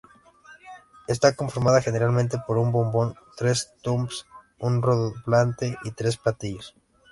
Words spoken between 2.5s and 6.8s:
un bombo, tres toms, un redoblante y tres platillos.